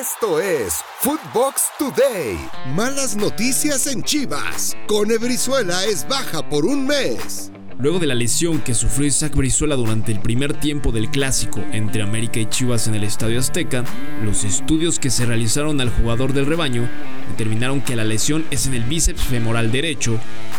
[0.00, 2.36] Esto es Footbox Today.
[2.74, 4.76] Malas noticias en Chivas.
[4.88, 7.52] Cone Brizuela es baja por un mes.
[7.78, 12.02] Luego de la lesión que sufrió Isaac Brizuela durante el primer tiempo del clásico entre
[12.02, 13.84] América y Chivas en el Estadio Azteca,
[14.24, 16.88] los estudios que se realizaron al jugador del rebaño
[17.30, 20.18] determinaron que la lesión es en el bíceps femoral derecho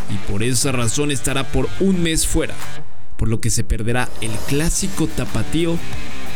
[0.09, 2.55] y por esa razón estará por un mes fuera,
[3.17, 5.77] por lo que se perderá el clásico tapatío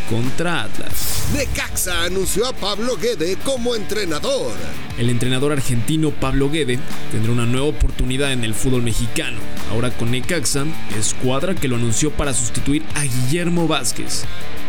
[0.09, 1.25] contra Atlas.
[1.33, 4.53] Necaxa anunció a Pablo Guede como entrenador.
[4.97, 6.79] El entrenador argentino Pablo Guede
[7.11, 9.37] tendrá una nueva oportunidad en el fútbol mexicano.
[9.71, 10.65] Ahora con Necaxa,
[10.97, 14.23] escuadra que lo anunció para sustituir a Guillermo Vázquez,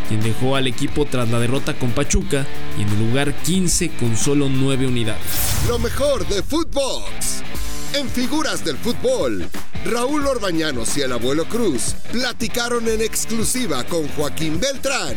[0.08, 2.46] quien dejó al equipo tras la derrota con Pachuca
[2.78, 5.22] y en el lugar 15 con solo 9 unidades.
[5.66, 7.39] Lo mejor de Footbox.
[7.92, 9.48] En figuras del fútbol,
[9.84, 15.16] Raúl Orbañanos y el abuelo Cruz platicaron en exclusiva con Joaquín Beltrán.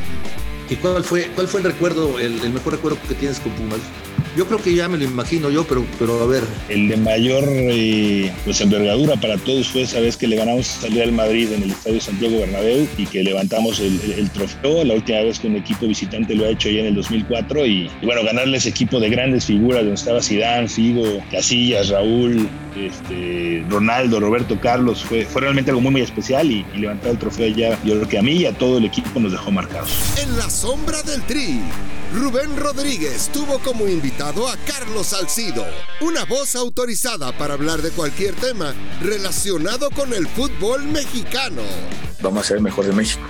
[0.68, 3.80] ¿Y cuál fue, cuál fue el recuerdo, el, mejor recuerdo que tienes con Pumas?
[4.36, 6.44] Yo creo que ya me lo imagino yo, pero, pero a ver.
[6.70, 10.88] El de mayor eh, pues, envergadura para todos fue esa vez que le ganamos a
[10.88, 14.84] Real Madrid en el Estadio Santiago Bernabéu y que levantamos el, trofeo.
[14.84, 17.89] La última vez que un equipo visitante lo ha hecho ya en el 2004 y,
[18.02, 23.64] y bueno, ganarle ese equipo de grandes figuras donde estaba Zidane, Figo, Casillas, Raúl, este,
[23.70, 27.80] Ronaldo, Roberto Carlos, fue, fue realmente algo muy, muy especial y, levantar el trofeo ya,
[27.84, 29.92] yo creo que a mí y a todo el equipo nos dejó marcados.
[30.17, 31.59] En la sombra del tri,
[32.14, 35.66] Rubén Rodríguez tuvo como invitado a Carlos Salcido,
[36.00, 41.64] una voz autorizada para hablar de cualquier tema relacionado con el fútbol mexicano.
[42.22, 43.23] Vamos a ser el mejor de México,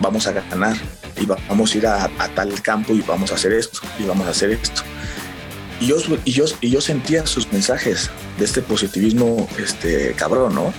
[0.00, 0.76] vamos a ganar
[1.16, 4.30] y vamos a ir a, tal campo y vamos a hacer esto y vamos a
[4.30, 4.82] hacer esto
[5.80, 10.74] y yo, y yo, y yo sentía sus mensajes de este positivismo este, cabrón, ¿no?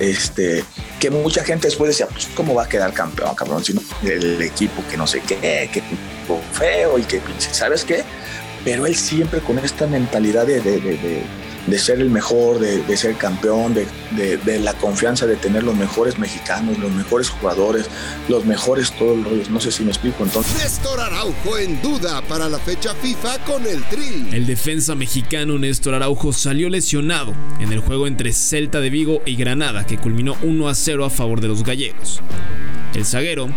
[0.00, 0.64] Este,
[0.98, 3.62] que mucha gente después decía, pues, ¿cómo va a quedar campeón, cabrón?
[3.62, 5.82] Si no, el equipo que no sé qué, que
[6.52, 8.02] feo y que, ¿sabes qué?
[8.64, 11.22] Pero él siempre con esta mentalidad de
[11.78, 16.92] ser el mejor, de, ser campeón, de, la confianza de tener los mejores mexicanos, los
[16.92, 17.86] mejores jugadores,
[18.28, 20.54] los mejores todos los No sé si me explico entonces.
[20.62, 24.28] Néstor Araujo en duda para la fecha FIFA con el Tri.
[24.32, 29.36] El defensa mexicano Néstor Araujo salió lesionado en el juego entre Celta de Vigo y
[29.36, 32.20] Granada, que culminó 1 a 0 a favor de los gallegos.
[32.94, 33.48] El zaguero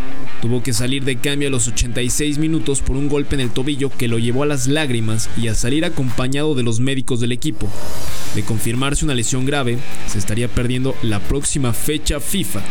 [0.41, 3.89] tuvo que salir de cambio a los 86 minutos por un golpe en el tobillo
[3.89, 7.67] que lo llevó a las lágrimas y a salir acompañado de los médicos del equipo.
[8.35, 12.61] De confirmarse una lesión grave, se estaría perdiendo la próxima fecha FIFA.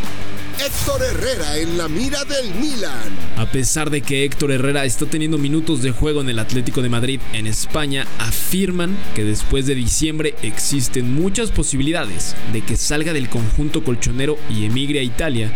[0.65, 3.19] Héctor Herrera en la mira del Milan.
[3.37, 6.89] A pesar de que Héctor Herrera está teniendo minutos de juego en el Atlético de
[6.89, 13.29] Madrid en España, afirman que después de diciembre existen muchas posibilidades de que salga del
[13.29, 15.53] conjunto colchonero y emigre a Italia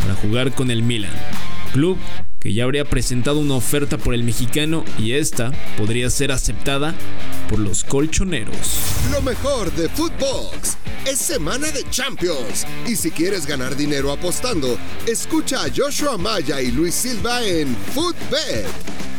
[0.00, 1.12] para jugar con el Milan,
[1.78, 1.96] club
[2.40, 6.92] que ya habría presentado una oferta por el mexicano y esta podría ser aceptada
[7.48, 8.80] por los colchoneros.
[9.12, 15.62] Lo mejor de Footbox es semana de Champions y si quieres ganar dinero apostando, escucha
[15.62, 18.66] a Joshua Maya y Luis Silva en Footbet.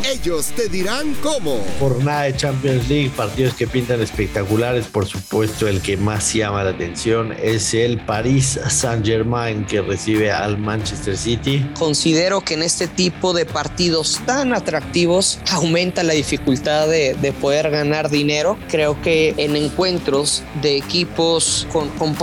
[0.06, 1.62] Ellos te dirán cómo.
[1.80, 4.88] Jornada de Champions League, partidos que pintan espectaculares.
[4.88, 10.58] Por supuesto, el que más llama la atención es el Paris Saint-Germain que recibe al
[10.58, 11.70] Manchester City.
[11.78, 18.10] Considero que en este tipo de partidos tan atractivos aumenta la dificultad de, poder ganar
[18.10, 18.58] dinero.
[18.70, 22.16] Creo que en encuentros de equipos con, con,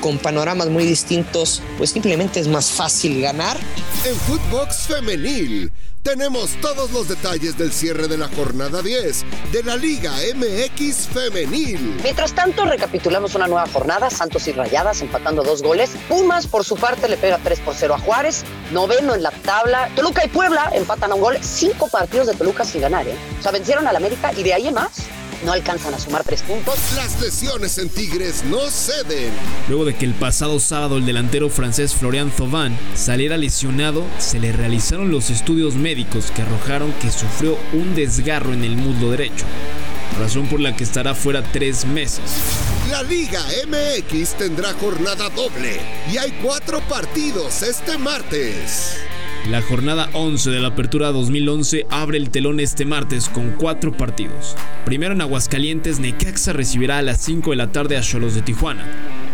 [0.00, 3.56] con panoramas muy distintos, pues simplemente es más fácil ganar.
[4.04, 5.70] En Footbox Femenil
[6.02, 12.00] tenemos todos los detalles del cierre de la jornada 10 de la Liga MX Femenil.
[12.02, 15.90] Mientras tanto, recapitulamos una nueva jornada, Santos y Rayadas empatando dos goles.
[16.08, 19.90] Pumas, por su parte, le pega 3 por 0 a Juárez, noveno en la tabla.
[19.94, 23.14] Toluca y Puebla empatan a un gol, cinco partidos de Toluca sin ganar, ¿eh?
[23.38, 25.02] O sea, vencieron al América y de ahí en más
[25.44, 26.76] no alcanzan a sumar tres puntos.
[26.96, 29.32] Las lesiones en Tigres no ceden.
[29.68, 34.52] Luego de que el pasado sábado el delantero francés Florian Thauvin saliera lesionado, se le
[34.52, 39.44] realizaron los estudios médicos que arrojaron que sufrió un desgarro en el muslo derecho,
[40.18, 42.20] razón por la que estará fuera tres meses.
[42.90, 45.80] La Liga MX tendrá jornada doble
[46.12, 48.96] y hay cuatro partidos este martes.
[49.48, 54.54] La jornada 11 de la Apertura 2011 abre el telón este martes con cuatro partidos.
[54.84, 58.84] Primero en Aguascalientes, Necaxa recibirá a las 5 de la tarde a Cholos de Tijuana.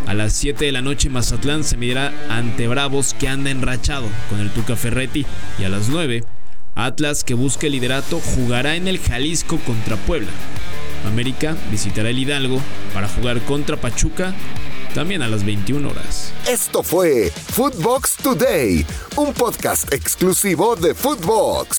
[0.06, 4.40] A las 7 de la noche Mazatlán se medirá ante Bravos que anda enrachado con
[4.40, 5.26] el Tuca Ferretti
[5.58, 6.24] y a las 9
[6.76, 10.28] Atlas que busca el liderato jugará en el Jalisco contra Puebla.
[11.06, 12.60] América visitará el Hidalgo
[12.94, 14.34] para jugar contra Pachuca
[14.96, 16.32] también a las 21 horas.
[16.48, 21.68] Esto fue Footbox Today, un podcast exclusivo de Footbox.